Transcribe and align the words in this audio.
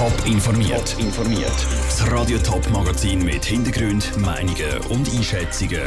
Top 0.00 0.26
informiert. 0.26 0.96
informiert. 0.98 1.66
Das 1.84 2.10
Radio 2.10 2.38
Top 2.38 2.66
Magazin 2.70 3.22
mit 3.22 3.44
Hintergrund, 3.44 4.16
Meinungen 4.16 4.78
und 4.88 5.06
Einschätzungen 5.14 5.82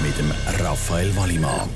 mit 0.00 0.16
dem 0.16 0.30
Raphael 0.64 1.16
Wallimann. 1.16 1.68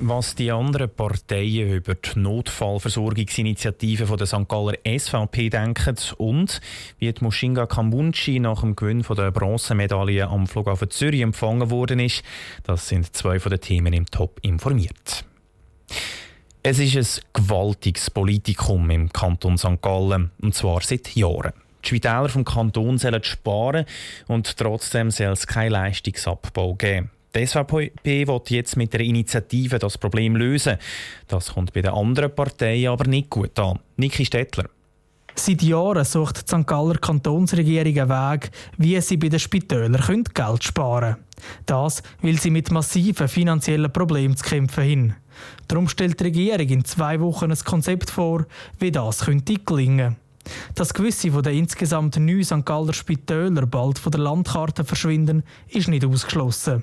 Was 0.00 0.34
die 0.34 0.50
anderen 0.50 0.88
Parteien 0.88 1.74
über 1.74 1.94
die 1.94 2.18
Notfallversorgungsinitiative 2.18 4.06
von 4.06 4.16
der 4.16 4.26
St. 4.26 4.48
Galler 4.48 4.78
SVP 4.86 5.50
denken 5.50 5.96
und 6.16 6.62
wie 7.00 7.12
die 7.12 7.22
Mushinga 7.22 7.66
Kambunchi 7.66 8.40
nach 8.40 8.62
dem 8.62 8.74
Gewinn 8.74 9.04
von 9.04 9.16
der 9.16 9.30
Bronzemedaille 9.30 10.26
am 10.26 10.46
Flughafen 10.46 10.88
Zürich 10.88 11.20
empfangen 11.20 11.68
worden 11.68 12.00
ist, 12.00 12.22
das 12.62 12.88
sind 12.88 13.14
zwei 13.14 13.40
von 13.40 13.50
den 13.50 13.60
Themen 13.60 13.92
im 13.92 14.06
Top 14.06 14.38
informiert. 14.40 15.26
Es 16.68 16.80
ist 16.80 16.96
ein 16.96 17.44
gewaltiges 17.44 18.10
Politikum 18.10 18.90
im 18.90 19.12
Kanton 19.12 19.56
St. 19.56 19.80
Gallen, 19.80 20.32
und 20.42 20.52
zwar 20.52 20.80
seit 20.80 21.14
Jahren. 21.14 21.52
Die 21.84 21.86
Spitäler 21.90 22.28
vom 22.28 22.44
Kanton 22.44 22.98
sollen 22.98 23.22
sparen 23.22 23.84
und 24.26 24.56
trotzdem 24.56 25.12
soll 25.12 25.28
es 25.28 25.46
keinen 25.46 25.70
Leistungsabbau 25.70 26.74
geben. 26.74 27.12
Die 27.36 27.46
SVP 27.46 27.92
will 28.02 28.40
jetzt 28.48 28.76
mit 28.76 28.92
der 28.92 29.02
Initiative 29.02 29.78
das 29.78 29.96
Problem 29.96 30.34
lösen. 30.34 30.78
Das 31.28 31.54
kommt 31.54 31.72
bei 31.72 31.82
den 31.82 31.92
anderen 31.92 32.34
Parteien 32.34 32.90
aber 32.90 33.06
nicht 33.06 33.30
gut 33.30 33.56
an. 33.60 33.78
Niki 33.96 34.24
Stettler. 34.24 34.68
Seit 35.38 35.62
Jahren 35.62 36.04
sucht 36.04 36.50
die 36.50 36.56
St. 36.56 36.66
Galler 36.66 36.98
Kantonsregierung 36.98 37.98
einen 37.98 38.08
Weg, 38.08 38.50
wie 38.78 39.00
sie 39.00 39.16
bei 39.16 39.28
den 39.28 39.38
Spitälern 39.38 40.24
Geld 40.34 40.64
sparen 40.64 41.14
können. 41.14 41.24
Das, 41.66 42.02
weil 42.22 42.38
sie 42.38 42.50
mit 42.50 42.70
massiven 42.70 43.28
finanziellen 43.28 43.92
Problemen 43.92 44.36
zu 44.36 44.44
kämpfen 44.44 44.84
haben. 44.84 45.16
Darum 45.68 45.88
stellt 45.88 46.18
die 46.20 46.24
Regierung 46.24 46.68
in 46.68 46.84
zwei 46.84 47.20
Wochen 47.20 47.50
ein 47.50 47.58
Konzept 47.64 48.10
vor, 48.10 48.46
wie 48.78 48.90
das 48.90 49.26
könnte 49.26 49.54
gelingen 49.54 50.16
dass 50.74 50.94
gewisse 50.94 51.30
von 51.30 51.42
den 51.42 51.58
insgesamt 51.58 52.16
neun 52.16 52.44
St. 52.44 52.64
Galler 52.64 52.92
Spitäler 52.92 53.66
bald 53.66 53.98
von 53.98 54.12
der 54.12 54.20
Landkarte 54.20 54.84
verschwinden, 54.84 55.42
ist 55.68 55.88
nicht 55.88 56.04
ausgeschlossen. 56.04 56.82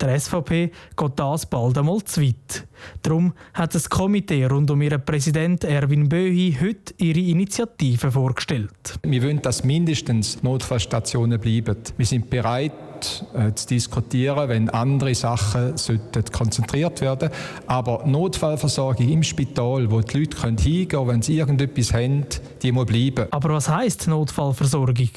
Der 0.00 0.18
SVP 0.18 0.72
geht 0.96 1.12
das 1.16 1.46
bald 1.46 1.78
einmal 1.78 2.02
zu 2.02 2.22
weit. 2.22 2.66
Darum 3.02 3.32
hat 3.54 3.74
das 3.74 3.88
Komitee 3.88 4.46
rund 4.46 4.70
um 4.70 4.82
ihren 4.82 5.04
Präsident 5.04 5.64
Erwin 5.64 6.08
Böhi 6.08 6.56
heute 6.60 6.94
ihre 6.98 7.20
Initiative 7.20 8.10
vorgestellt. 8.10 8.98
Wir 9.02 9.22
wollen, 9.22 9.42
dass 9.42 9.64
mindestens 9.64 10.42
Notfallstationen 10.42 11.38
bleiben. 11.40 11.76
Wir 11.96 12.06
sind 12.06 12.30
bereit, 12.30 12.72
äh, 13.34 13.52
zu 13.54 13.66
diskutieren, 13.68 14.48
wenn 14.48 14.68
andere 14.70 15.14
Sachen 15.14 15.76
sollten 15.76 16.24
konzentriert 16.32 17.00
werden 17.00 17.30
Aber 17.66 18.04
Notfallversorgung 18.06 19.08
im 19.08 19.22
Spital, 19.22 19.90
wo 19.90 20.00
die 20.00 20.20
Leute 20.20 20.36
hingehen 20.40 20.88
können, 20.88 21.08
wenn 21.08 21.22
sie 21.22 21.38
irgendetwas 21.38 21.92
haben, 21.92 22.26
die 22.62 22.72
muss 22.72 22.86
bleiben. 22.86 23.26
Aber 23.30 23.50
was 23.50 23.68
heisst 23.68 24.06
Notfallversorgung? 24.06 25.10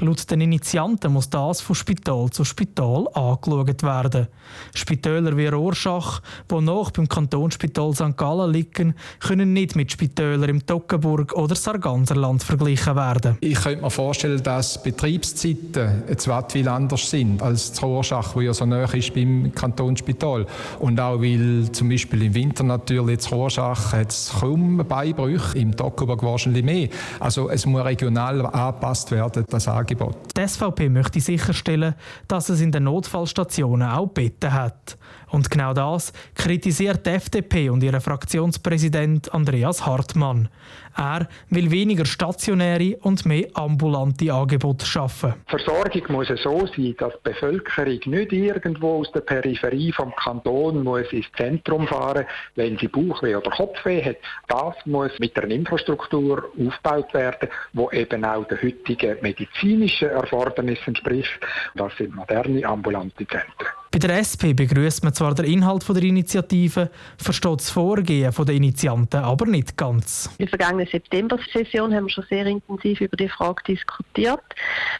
Laut 0.00 0.30
den 0.30 0.40
Initianten 0.40 1.12
muss 1.12 1.30
das 1.30 1.60
von 1.60 1.74
Spital 1.74 2.30
zu 2.30 2.44
Spital 2.44 3.06
angeschaut 3.14 3.82
werden. 3.82 4.28
Spitäler 4.74 5.36
wie 5.36 5.46
Rorschach, 5.46 6.20
die 6.50 6.60
noch 6.60 6.90
beim 6.90 7.08
Kantonsspital 7.08 7.94
St. 7.94 8.16
Gallen 8.16 8.52
liegen, 8.52 8.94
können 9.20 9.52
nicht 9.52 9.76
mit 9.76 9.92
Spitälern 9.92 10.48
im 10.48 10.66
Toggenburg 10.66 11.32
oder 11.34 11.54
Sarganserland 11.54 12.42
verglichen 12.42 12.96
werden. 12.96 13.36
Ich 13.40 13.60
könnte 13.60 13.82
mir 13.82 13.90
vorstellen, 13.90 14.42
dass 14.42 14.82
Betriebszeiten 14.82 16.04
jetzt 16.08 16.28
viel 16.48 16.68
anders 16.68 17.08
sind 17.08 17.21
als 17.40 17.70
das 17.70 17.82
Rorschach, 17.82 18.34
wo 18.34 18.40
ja 18.40 18.52
so 18.52 18.64
nah 18.66 18.84
ist 18.84 19.14
beim 19.14 19.52
Kantonsspital. 19.54 20.46
Und 20.78 21.00
auch 21.00 21.20
weil 21.20 21.70
zum 21.72 21.88
Beispiel 21.88 22.22
im 22.22 22.34
Winter 22.34 22.64
natürlich 22.64 23.18
das 23.18 23.32
Rorschach 23.32 23.92
hat 23.92 24.10
es 24.10 24.32
kaum 24.40 24.78
Beibrüche, 24.88 25.58
im 25.58 25.76
Toggenburg 25.76 26.22
wahrscheinlich 26.22 26.64
mehr. 26.64 26.88
Also 27.20 27.50
es 27.50 27.66
muss 27.66 27.84
regional 27.84 28.44
angepasst 28.46 29.10
werden, 29.10 29.44
das 29.48 29.68
Angebot. 29.68 30.16
Die 30.36 30.46
SVP 30.46 30.88
möchte 30.88 31.20
sicherstellen, 31.20 31.94
dass 32.28 32.48
es 32.48 32.60
in 32.60 32.72
den 32.72 32.84
Notfallstationen 32.84 33.88
auch 33.88 34.08
Betten 34.08 34.52
hat. 34.52 34.96
Und 35.32 35.50
genau 35.50 35.72
das 35.72 36.12
kritisiert 36.34 37.06
die 37.06 37.10
FDP 37.10 37.70
und 37.70 37.82
ihr 37.82 37.98
Fraktionspräsident 38.00 39.32
Andreas 39.32 39.86
Hartmann. 39.86 40.50
Er 40.94 41.26
will 41.48 41.70
weniger 41.70 42.04
stationäre 42.04 42.98
und 42.98 43.24
mehr 43.24 43.46
ambulante 43.54 44.32
Angebote 44.32 44.84
schaffen. 44.84 45.32
Die 45.46 45.50
Versorgung 45.50 46.02
muss 46.08 46.28
so 46.42 46.66
sein, 46.66 46.94
dass 46.98 47.11
die 47.14 47.30
Bevölkerung 47.30 48.00
nicht 48.06 48.32
irgendwo 48.32 49.00
aus 49.00 49.12
der 49.12 49.20
Peripherie 49.20 49.92
vom 49.92 50.14
Kanton 50.16 50.82
muss 50.82 51.12
ins 51.12 51.30
Zentrum 51.36 51.86
fahren, 51.86 52.26
wenn 52.54 52.78
sie 52.78 52.88
Bauchweh 52.88 53.36
oder 53.36 53.50
Kopfweh 53.50 54.02
hat. 54.02 54.16
Das 54.48 54.74
muss 54.86 55.18
mit 55.18 55.36
einer 55.38 55.50
Infrastruktur 55.50 56.50
aufgebaut 56.58 57.12
werden, 57.14 57.48
wo 57.72 57.90
eben 57.90 58.24
auch 58.24 58.44
den 58.44 58.62
heutigen 58.62 59.18
medizinischen 59.22 60.10
Erfordernissen 60.10 60.88
entspricht. 60.88 61.40
Das 61.74 61.96
sind 61.96 62.14
moderne 62.14 62.64
ambulante 62.64 63.26
Zentren. 63.26 63.81
Bei 63.92 63.98
der 63.98 64.20
SP 64.24 64.56
begrüßt 64.56 65.04
man 65.04 65.12
zwar 65.12 65.34
den 65.34 65.44
Inhalt 65.44 65.86
der 65.86 66.02
Initiative, 66.02 66.90
versteht 67.18 67.60
das 67.60 67.68
Vorgehen 67.68 68.32
der 68.34 68.54
Initianten 68.54 69.20
aber 69.20 69.44
nicht 69.44 69.76
ganz. 69.76 70.30
In 70.38 70.46
der 70.46 70.48
vergangenen 70.48 70.86
September-Session 70.86 71.94
haben 71.94 72.06
wir 72.06 72.10
schon 72.10 72.24
sehr 72.30 72.46
intensiv 72.46 73.02
über 73.02 73.18
die 73.18 73.28
Frage 73.28 73.62
diskutiert. 73.68 74.40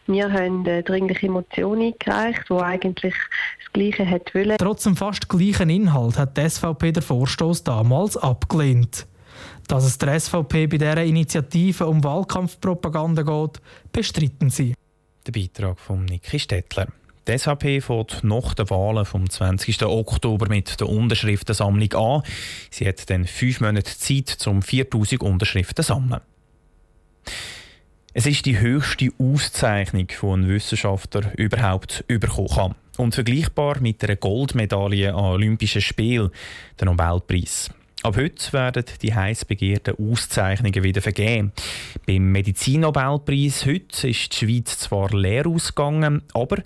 Wir 0.06 0.30
haben 0.30 0.68
eine 0.68 0.82
dringliche 0.82 1.30
Motion 1.30 1.80
eingereicht, 1.80 2.42
die 2.50 2.54
eigentlich 2.54 3.14
das 3.64 3.72
Gleiche 3.72 4.06
hat 4.06 4.34
wollen. 4.34 4.58
Trotz 4.58 4.82
dem 4.82 4.94
fast 4.94 5.26
gleichen 5.26 5.70
Inhalt 5.70 6.18
hat 6.18 6.36
die 6.36 6.46
SVP 6.46 6.92
den 6.92 7.02
Vorstoß 7.02 7.64
damals 7.64 8.18
abgelehnt. 8.18 9.06
Dass 9.68 9.86
es 9.86 9.96
der 9.96 10.20
SVP 10.20 10.66
bei 10.66 10.76
dieser 10.76 11.02
Initiative 11.02 11.86
um 11.86 12.04
Wahlkampfpropaganda 12.04 13.22
geht, 13.22 13.62
bestritten 13.90 14.50
sie. 14.50 14.74
Der 15.26 15.32
Beitrag 15.32 15.78
von 15.78 16.04
Niki 16.04 16.38
Stettler. 16.38 16.88
Die 17.28 17.38
SVP 17.38 17.80
fährt 17.80 18.24
nach 18.24 18.54
den 18.54 18.68
Wahlen 18.68 19.04
vom 19.04 19.30
20. 19.30 19.82
Oktober 19.84 20.48
mit 20.48 20.80
der 20.80 20.88
Unterschriftensammlung 20.88 21.92
an. 21.92 22.22
Sie 22.70 22.86
hat 22.86 23.08
dann 23.10 23.26
fünf 23.26 23.60
Monate 23.60 23.96
Zeit, 23.96 24.44
um 24.48 24.60
4000 24.60 25.22
Unterschriften 25.22 25.84
zu 25.84 25.92
sammeln. 25.94 26.20
Es 28.12 28.26
ist 28.26 28.44
die 28.44 28.58
höchste 28.58 29.10
Auszeichnung, 29.18 30.08
die 30.08 30.26
ein 30.26 30.48
Wissenschaftler 30.48 31.32
überhaupt 31.38 32.04
bekommen 32.08 32.48
kann. 32.48 32.74
Und 32.98 33.14
vergleichbar 33.14 33.80
mit 33.80 34.02
einer 34.02 34.16
Goldmedaille 34.16 35.14
an 35.14 35.24
Olympischen 35.24 35.80
Spielen, 35.80 36.30
der 36.78 36.86
Nobelpreis. 36.86 37.70
Ab 38.04 38.16
heute 38.16 38.52
werden 38.52 38.84
die 39.00 39.14
heiß 39.14 39.44
begehrten 39.44 39.94
Auszeichnungen 39.96 40.82
wieder 40.82 41.00
vergeben. 41.00 41.52
Beim 42.04 42.32
Medizin-Nobelpreis 42.32 43.64
heute 43.64 44.08
ist 44.08 44.32
die 44.32 44.36
Schweiz 44.36 44.80
zwar 44.80 45.10
leer 45.10 45.46
ausgegangen, 45.46 46.22
aber 46.34 46.56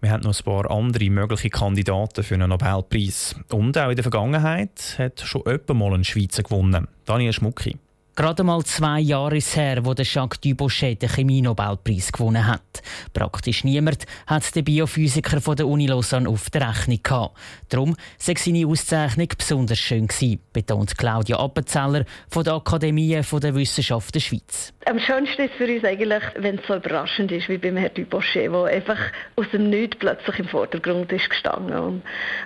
wir 0.00 0.10
haben 0.10 0.24
noch 0.24 0.36
ein 0.36 0.44
paar 0.44 0.68
andere 0.68 1.08
mögliche 1.10 1.48
Kandidaten 1.48 2.24
für 2.24 2.34
einen 2.34 2.48
Nobelpreis. 2.48 3.36
Und 3.52 3.78
auch 3.78 3.90
in 3.90 3.96
der 3.96 4.02
Vergangenheit 4.02 4.96
hat 4.98 5.20
schon 5.20 5.42
jemand 5.46 5.74
mal 5.74 5.94
einen 5.94 6.04
Schweizer 6.04 6.42
gewonnen. 6.42 6.88
Daniel 7.04 7.32
Schmucki. 7.32 7.76
Gerade 8.20 8.42
mal 8.42 8.62
zwei 8.64 9.00
Jahre 9.00 9.38
ist 9.38 9.56
her, 9.56 9.82
wo 9.82 9.94
der 9.94 10.04
Jacques 10.04 10.42
Dubochet 10.42 11.00
den 11.00 11.08
Chemie-Nobelpreis 11.08 12.12
gewonnen 12.12 12.46
hat. 12.46 12.82
Praktisch 13.14 13.64
niemand 13.64 14.04
hat 14.26 14.54
den 14.54 14.62
Biophysiker 14.62 15.40
von 15.40 15.56
der 15.56 15.66
Uni 15.66 15.86
Lausanne 15.86 16.28
auf 16.28 16.50
der 16.50 16.68
Rechnung 16.68 17.02
gehabt. 17.02 17.38
Darum 17.70 17.96
sei 18.18 18.34
seine 18.36 18.66
Auszeichnung 18.66 19.28
besonders 19.38 19.78
schön 19.78 20.06
gewesen, 20.06 20.38
betont 20.52 20.98
Claudia 20.98 21.38
Appenzeller 21.38 22.04
von 22.28 22.44
der 22.44 22.56
Akademie 22.56 23.08
der 23.22 23.54
Wissenschaften 23.54 24.12
der 24.12 24.20
Schweiz. 24.20 24.74
Am 24.84 24.98
schönsten 24.98 25.40
ist 25.40 25.54
für 25.54 25.74
uns 25.74 25.82
eigentlich, 25.82 26.22
wenn 26.36 26.58
es 26.58 26.66
so 26.66 26.74
überraschend 26.74 27.32
ist 27.32 27.48
wie 27.48 27.56
beim 27.56 27.78
Herrn 27.78 27.94
Dubochet, 27.94 28.52
der 28.52 28.64
einfach 28.64 28.98
aus 29.36 29.46
dem 29.50 29.70
Nichts 29.70 29.96
plötzlich 29.98 30.40
im 30.40 30.48
Vordergrund 30.48 31.10
ist 31.10 31.30
gestanden 31.30 31.74
und 31.74 32.02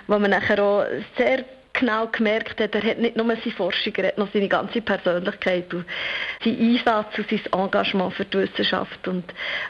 wo 0.07 0.17
man 0.19 0.31
nachher 0.31 0.63
auch 0.63 0.85
sehr 1.17 1.43
genau 1.79 2.07
gemerkt 2.07 2.59
hat, 2.59 2.73
er 2.75 2.83
hat 2.83 2.99
nicht 2.99 3.15
nur 3.15 3.25
seine 3.27 3.55
Forschung, 3.55 3.93
er 3.95 4.07
hat 4.07 4.17
noch 4.17 4.31
seine 4.33 4.47
ganze 4.47 4.81
Persönlichkeit 4.81 5.73
und 5.73 5.85
seinen 6.43 6.77
Einsatz 6.77 7.17
und 7.17 7.29
sein 7.29 7.61
Engagement 7.61 8.13
für 8.13 8.25
die 8.25 8.37
Wissenschaft. 8.39 9.07
Und 9.07 9.23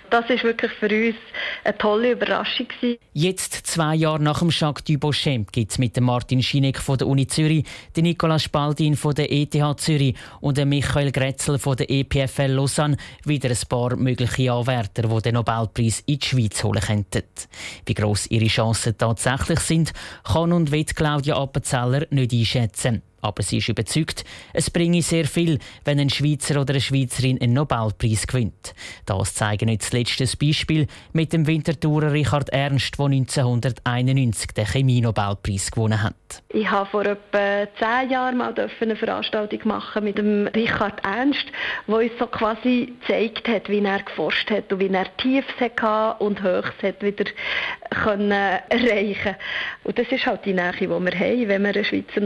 das 0.09 0.29
ist 0.29 0.43
wirklich 0.43 0.71
für 0.73 0.87
uns 0.87 1.15
eine 1.63 1.77
tolle 1.77 2.11
Überraschung. 2.11 2.67
Gewesen. 2.67 2.97
Jetzt, 3.13 3.67
zwei 3.67 3.95
Jahre 3.95 4.21
nach 4.21 4.39
dem 4.39 4.49
Jacques 4.49 4.83
Dubochet, 4.83 5.51
gibt 5.51 5.71
es 5.71 5.77
mit 5.77 5.99
Martin 5.99 6.41
Schinek 6.41 6.79
von 6.79 6.97
der 6.97 7.07
Uni 7.07 7.27
Zürich, 7.27 7.65
den 7.95 8.03
Nicolas 8.03 8.43
Spaldin 8.43 8.95
von 8.95 9.13
der 9.13 9.31
ETH 9.31 9.55
Zürich 9.77 10.15
und 10.41 10.63
Michael 10.65 11.11
Grätzel 11.11 11.59
von 11.59 11.75
der 11.75 11.89
EPFL 11.89 12.51
Lausanne 12.51 12.97
wieder 13.23 13.49
ein 13.49 13.57
paar 13.69 13.95
mögliche 13.95 14.51
Anwärter, 14.51 15.03
die 15.03 15.21
den 15.21 15.35
Nobelpreis 15.35 16.03
in 16.05 16.19
die 16.19 16.25
Schweiz 16.25 16.63
holen 16.63 16.81
könnten. 16.81 17.23
Wie 17.85 17.93
gross 17.93 18.27
ihre 18.27 18.47
Chancen 18.47 18.97
tatsächlich 18.97 19.59
sind, 19.59 19.93
kann 20.23 20.51
und 20.51 20.71
wird 20.71 20.95
Claudia 20.95 21.35
Appenzeller 21.35 21.94
Zahler 21.95 22.07
nicht 22.09 22.33
einschätzen. 22.33 23.01
Aber 23.25 23.41
sie 23.41 23.57
ist 23.57 23.69
überzeugt, 23.69 24.23
es 24.53 24.69
bringe 24.69 25.01
sehr 25.01 25.25
viel, 25.25 25.57
wenn 25.83 25.99
ein 25.99 26.11
Schweizer 26.11 26.61
oder 26.61 26.73
eine 26.73 26.81
Schweizerin 26.81 27.41
einen 27.41 27.53
Nobelpreis 27.53 28.27
gewinnt. 28.27 28.75
Das 29.07 29.33
zeigen 29.33 29.65
nicht 29.65 29.81
zuletzt 29.81 30.19
das 30.19 30.35
Beispiel 30.35 30.85
mit 31.11 31.33
dem 31.33 31.47
Winterthurer 31.47 32.11
Richard 32.11 32.49
Ernst, 32.49 32.99
der 32.99 33.05
1991 33.05 34.51
den 34.51 34.65
Chemie-Nobelpreis 34.65 35.71
gewonnen 35.71 36.03
hat. 36.03 36.13
Ich 36.49 36.69
habe 36.69 36.87
vor 36.89 37.05
etwa 37.05 37.67
zehn 37.79 38.11
Jahren 38.11 38.37
mal 38.37 38.53
eine 38.55 38.95
Veranstaltung 38.95 39.59
machen 39.63 40.03
mit 40.03 40.17
dem 40.19 40.47
Richard 40.47 41.03
Ernst, 41.03 41.45
wo 41.87 41.97
uns 41.97 42.11
so 42.19 42.27
quasi 42.27 42.93
gezeigt 43.01 43.47
hat, 43.47 43.69
wie 43.69 43.83
er 43.83 44.03
geforscht 44.03 44.51
hat 44.51 44.71
und 44.71 44.79
wie 44.79 44.89
er 44.89 45.17
Tiefs 45.17 45.53
hatte 45.59 46.23
und 46.23 46.43
Höchst 46.43 46.83
hat 46.83 47.01
wieder 47.01 47.25
erreichen 47.89 49.35
Und 49.83 49.97
das 49.97 50.07
ist 50.11 50.25
halt 50.25 50.45
die 50.45 50.53
Nähe, 50.53 50.73
die 50.79 50.87
wir 50.87 50.97
haben, 50.97 51.47
wenn 51.47 51.63
wir 51.63 51.69
eine 51.69 51.83
Schweizer 51.83 52.21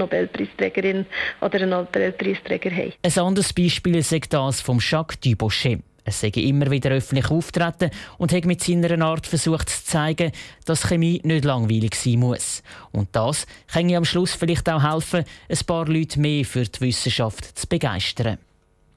Nobelpreisträgerin 0.93 1.05
oder 1.41 1.61
einen 1.61 1.69
Nobelpreisträger 1.69 2.71
haben. 2.71 2.93
Ein 3.01 3.19
anderes 3.19 3.53
Beispiel 3.53 3.95
ist 3.95 4.33
das 4.33 4.61
von 4.61 4.79
Jacques 4.79 5.19
Dubochet. 5.19 5.79
Er 6.05 6.11
sei 6.13 6.29
immer 6.29 6.71
wieder 6.71 6.89
öffentlich 6.89 7.29
auftreten 7.29 7.91
und 8.17 8.33
hat 8.33 8.45
mit 8.45 8.63
seiner 8.63 8.99
Art 9.05 9.27
versucht 9.27 9.69
zu 9.69 9.83
zeigen, 9.85 10.31
dass 10.65 10.87
Chemie 10.87 11.21
nicht 11.23 11.45
langweilig 11.45 11.93
sein 11.93 12.19
muss. 12.19 12.63
Und 12.91 13.09
das 13.11 13.45
kann 13.67 13.93
am 13.93 14.05
Schluss 14.05 14.33
vielleicht 14.33 14.67
auch 14.69 14.81
helfen, 14.81 15.23
ein 15.47 15.65
paar 15.67 15.85
Leute 15.85 16.19
mehr 16.19 16.45
für 16.45 16.63
die 16.63 16.81
Wissenschaft 16.81 17.57
zu 17.57 17.67
begeistern. 17.67 18.39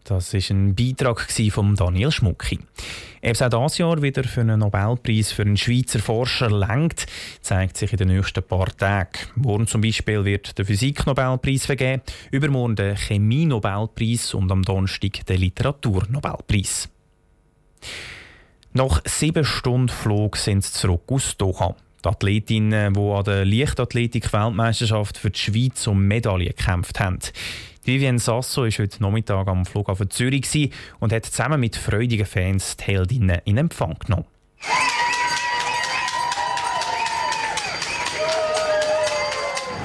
Das 0.04 0.32
ist 0.32 0.50
ein 0.50 0.74
Beitrag 0.74 1.30
von 1.50 1.76
Daniel 1.76 2.10
Schmucki. 2.10 2.60
Ob 3.24 3.30
es 3.30 3.40
auch 3.40 3.50
dieses 3.50 3.78
Jahr 3.78 4.02
wieder 4.02 4.24
für 4.24 4.40
einen 4.40 4.58
Nobelpreis 4.58 5.30
für 5.30 5.42
einen 5.42 5.56
Schweizer 5.56 6.00
Forscher 6.00 6.50
lenkt, 6.50 7.06
zeigt 7.40 7.76
sich 7.76 7.92
in 7.92 7.98
den 7.98 8.08
nächsten 8.08 8.42
paar 8.42 8.66
Tagen. 8.76 9.12
Morgen 9.36 9.68
zum 9.68 9.80
Beispiel 9.80 10.24
wird 10.24 10.58
der 10.58 10.64
Physik-Nobelpreis 10.66 11.66
vergeben, 11.66 12.02
übermorgen 12.32 12.74
der 12.74 12.96
Chemie-Nobelpreis 12.96 14.34
und 14.34 14.50
am 14.50 14.64
Donnerstag 14.64 15.24
der 15.26 15.38
Literatur-Nobelpreis. 15.38 16.88
Nach 18.72 19.00
sieben 19.04 19.44
Stunden 19.44 19.88
Flug 19.88 20.36
sind 20.36 20.64
sie 20.64 20.72
zurück 20.72 21.02
aus 21.06 21.36
Doha. 21.36 21.76
Die 22.04 22.08
Athletinnen, 22.08 22.92
die 22.92 23.00
an 23.00 23.22
der 23.22 23.44
Leichtathletik-Weltmeisterschaft 23.44 25.16
für 25.16 25.30
die 25.30 25.38
Schweiz 25.38 25.86
um 25.86 26.08
Medaillen 26.08 26.48
gekämpft 26.48 26.98
haben. 26.98 27.20
Vivienne 27.84 28.20
Sasso 28.20 28.62
war 28.62 28.70
heute 28.70 29.02
Nachmittag 29.02 29.48
am 29.48 29.66
Flughafen 29.66 30.08
Zürich 30.08 30.70
und 31.00 31.12
hat 31.12 31.26
zusammen 31.26 31.58
mit 31.58 31.74
freudigen 31.74 32.26
Fans 32.26 32.76
die 32.76 32.84
Heldinnen 32.84 33.40
in 33.44 33.58
Empfang 33.58 33.96
genommen. 33.98 34.26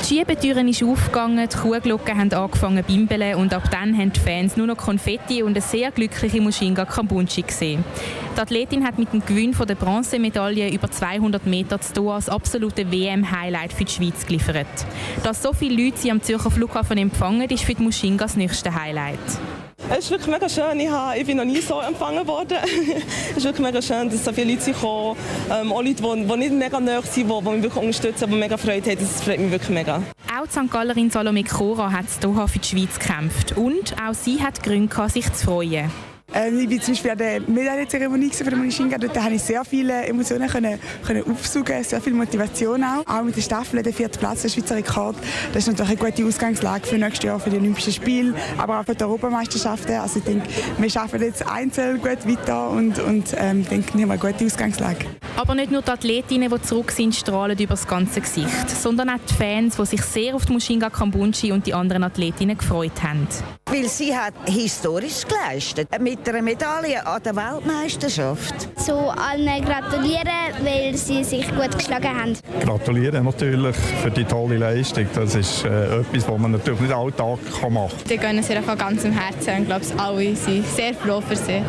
Schiebetüren 0.07 0.69
ist 0.69 0.81
aufgegangen, 0.83 1.49
die 1.49 1.57
Kuhglocken 1.57 2.17
haben 2.17 2.31
angefangen 2.31 2.77
zu 2.77 2.93
bimbeln 2.93 3.35
und 3.35 3.53
ab 3.53 3.69
dann 3.69 3.97
haben 3.97 4.13
die 4.13 4.19
Fans 4.21 4.55
nur 4.55 4.65
noch 4.65 4.77
Konfetti 4.77 5.43
und 5.43 5.51
eine 5.51 5.59
sehr 5.59 5.91
glückliche 5.91 6.39
Mushinga 6.39 6.85
Kambunchi 6.85 7.41
gesehen. 7.41 7.83
Die 8.33 8.39
Athletin 8.39 8.85
hat 8.85 8.97
mit 8.97 9.11
dem 9.11 9.25
Gewinn 9.25 9.51
der 9.51 9.75
Bronzemedaille 9.75 10.71
über 10.71 10.89
200 10.89 11.45
Meter 11.45 11.81
zu 11.81 11.91
Doha 11.91 12.15
als 12.15 12.29
absolute 12.29 12.89
WM-Highlight 12.89 13.73
für 13.73 13.83
die 13.83 13.91
Schweiz 13.91 14.25
geliefert. 14.25 14.67
Dass 15.23 15.43
so 15.43 15.51
viele 15.51 15.83
Leute 15.83 15.97
sie 15.97 16.11
am 16.11 16.23
Zürcher 16.23 16.51
Flughafen 16.51 16.97
empfangen, 16.97 17.49
ist 17.49 17.65
für 17.65 17.73
die 17.73 17.83
Mushinga 17.83 18.23
das 18.23 18.37
nächste 18.37 18.73
Highlight. 18.73 19.19
Es 19.89 19.99
ist 19.99 20.11
wirklich 20.11 20.27
mega 20.27 20.49
schön. 20.49 20.79
Ich, 20.81 20.89
habe, 20.89 21.17
ich 21.17 21.25
bin 21.25 21.37
noch 21.37 21.45
nie 21.45 21.61
so 21.61 21.79
empfangen 21.79 22.27
worden. 22.27 22.57
es 23.31 23.37
ist 23.37 23.45
wirklich 23.45 23.65
mega 23.65 23.81
schön, 23.81 24.09
dass 24.09 24.25
so 24.25 24.33
viele 24.33 24.53
Leute 24.53 24.73
kommen. 24.73 25.17
Ähm, 25.49 25.71
auch 25.71 25.81
Leute, 25.81 26.03
die, 26.03 26.25
die 26.25 26.37
nicht 26.37 26.51
mega 26.51 26.79
nahe 26.79 27.01
sind, 27.03 27.29
die, 27.29 27.39
die 27.39 27.49
mich 27.49 27.63
wirklich 27.63 27.83
unterstützen, 27.83 28.29
die 28.29 28.35
mega 28.35 28.57
Freude 28.57 28.91
haben. 28.91 28.99
Das 28.99 29.23
freut 29.23 29.39
mich 29.39 29.51
wirklich 29.51 29.69
mega. 29.69 30.03
Auch 30.37 30.45
die 30.45 30.51
St. 30.51 30.71
Gallerin 30.71 31.09
Salome 31.09 31.43
Cora 31.43 31.91
hat 31.91 32.05
Doha 32.21 32.47
für 32.47 32.59
die 32.59 32.67
Schweiz 32.67 32.99
gekämpft. 32.99 33.55
Und 33.55 33.95
auch 34.01 34.13
sie 34.13 34.43
hat 34.43 34.61
Gründe, 34.61 35.09
sich 35.09 35.31
zu 35.31 35.45
freuen. 35.45 35.89
Ähm, 36.37 36.59
ich 36.59 36.69
war 36.69 36.81
zum 36.81 36.93
Beispiel 36.93 37.11
an 37.11 37.17
der 37.17 37.41
Medaillenzeremonie 37.41 38.29
für 38.29 38.43
den 38.43 38.59
Manishinga. 38.59 38.97
Dort 38.99 39.15
konnte 39.15 39.33
ich 39.33 39.41
sehr 39.41 39.65
viele 39.65 40.05
Emotionen 40.05 40.47
können, 40.47 40.79
können 41.03 41.23
aufsaugen, 41.23 41.83
sehr 41.83 41.99
viel 41.99 42.13
Motivation 42.13 42.83
auch. 42.83 43.07
Auch 43.07 43.23
mit 43.23 43.35
der 43.35 43.41
Staffel, 43.41 43.81
der 43.81 43.91
vierte 43.91 44.19
Platz, 44.19 44.43
der 44.43 44.49
Schweizer 44.49 44.75
Rekord. 44.75 45.15
Das 45.53 45.67
ist 45.67 45.67
natürlich 45.67 45.99
eine 45.99 46.11
gute 46.11 46.27
Ausgangslage 46.27 46.85
für 46.85 46.97
nächstes 46.97 47.23
Jahr, 47.23 47.39
für 47.39 47.49
die 47.49 47.57
Olympischen 47.57 47.93
Spiele, 47.93 48.35
aber 48.57 48.79
auch 48.79 48.85
für 48.85 48.93
die 48.93 49.03
Europameisterschaften. 49.03 49.95
Also 49.95 50.19
ich 50.19 50.25
denke, 50.25 50.47
wir 50.77 50.89
schaffen 50.89 51.21
jetzt 51.23 51.47
einzeln 51.47 51.99
gut 51.99 52.27
weiter 52.27 52.69
und, 52.69 52.99
und 52.99 53.35
ähm, 53.37 53.67
denke, 53.67 53.95
wir 53.95 54.03
haben 54.03 54.11
eine 54.11 54.19
gute 54.19 54.45
Ausgangslage. 54.45 55.05
Aber 55.37 55.53
nicht 55.53 55.71
nur 55.71 55.83
die 55.83 55.91
Athletinnen, 55.91 56.49
die 56.49 56.61
zurück 56.63 56.89
sind, 56.89 57.13
strahlen 57.13 57.55
über 57.59 57.75
das 57.75 57.87
ganze 57.87 58.21
Gesicht, 58.21 58.71
sondern 58.71 59.11
auch 59.11 59.19
die 59.29 59.33
Fans, 59.35 59.77
die 59.77 59.85
sich 59.85 60.01
sehr 60.01 60.33
auf 60.33 60.47
die 60.47 60.53
Mushinga 60.53 60.89
Kambunchi 60.89 61.51
und 61.51 61.67
die 61.67 61.75
anderen 61.75 62.03
Athletinnen 62.03 62.57
gefreut 62.57 63.03
haben. 63.03 63.27
Weil 63.69 63.87
sie 63.87 64.17
hat 64.17 64.33
historisch 64.47 65.27
geleistet. 65.27 65.89
Mit 66.01 66.27
einer 66.27 66.41
Medaille 66.41 67.05
an 67.05 67.21
der 67.21 67.35
Weltmeisterschaft. 67.35 68.67
Zu 68.79 68.95
allen 68.95 69.63
gratulieren, 69.63 70.27
weil 70.63 70.95
sie 70.95 71.23
sich 71.23 71.47
gut 71.49 71.77
geschlagen 71.77 72.19
haben. 72.19 72.37
Gratulieren 72.61 73.25
natürlich 73.25 73.75
für 73.75 74.09
die 74.09 74.23
tolle 74.23 74.57
Leistung. 74.57 75.05
Das 75.13 75.35
ist 75.35 75.65
äh, 75.65 75.99
etwas, 75.99 76.27
was 76.27 76.39
man 76.39 76.53
natürlich 76.53 76.81
nicht 76.81 76.93
alltag 76.93 77.37
machen 77.69 77.89
kann. 77.89 78.07
Die 78.09 78.17
gönnen 78.17 78.41
sie 78.41 78.55
von 78.55 78.75
ganzem 78.75 79.11
Herzen. 79.11 79.61
Ich 79.61 79.67
glaube, 79.67 79.85
alle 79.97 80.35
sind 80.35 80.65
sehr 80.65 80.95
froh 80.95 81.21
für 81.21 81.35
sie. 81.35 81.61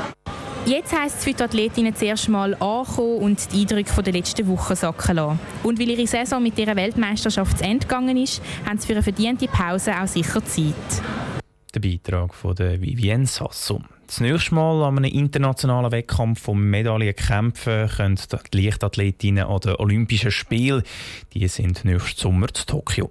Jetzt 0.67 0.93
heisst 0.93 1.19
es 1.19 1.25
für 1.25 1.33
die 1.33 1.43
Athletinnen 1.43 1.95
zuerst 1.95 2.29
mal 2.29 2.55
ankommen 2.55 3.19
und 3.19 3.53
die 3.53 3.61
Eindrücke 3.63 4.03
der 4.03 4.13
letzten 4.13 4.47
Woche 4.49 4.77
sacken 4.77 5.17
lassen. 5.17 5.41
Und 5.63 5.79
weil 5.79 5.91
ihre 5.91 6.07
Saison 6.07 6.43
mit 6.43 6.59
ihrer 6.59 6.77
Weltmeisterschaft 6.77 7.59
zu 7.59 7.65
Ende 7.65 7.87
gegangen 7.87 8.17
ist, 8.17 8.43
haben 8.67 8.79
sie 8.79 8.87
für 8.87 8.93
eine 8.95 9.03
verdiente 9.03 9.49
Pause 9.49 9.93
auch 9.99 10.07
sicher 10.07 10.45
Zeit. 10.45 10.75
Der 11.75 11.81
Beitrag 11.81 12.35
von 12.35 12.55
der 12.55 12.81
Vivienne 12.81 13.27
Sasso. 13.27 13.81
Das 14.07 14.21
nächste 14.21 14.55
Mal 14.55 14.85
an 14.85 14.97
einem 14.97 15.13
internationalen 15.13 15.93
Wettkampf 15.93 16.49
um 16.49 16.63
Medaillen 16.63 17.15
kämpfen 17.15 17.89
können 17.89 18.19
die 18.53 18.65
Leichtathletinnen 18.65 19.45
an 19.45 19.61
den 19.61 19.77
Olympischen 19.77 20.31
Spielen. 20.31 20.83
Die 21.35 21.47
sind 21.49 21.85
nächsten 21.85 22.19
Sommer 22.19 22.49
zu 22.49 22.65
Tokio. 22.65 23.11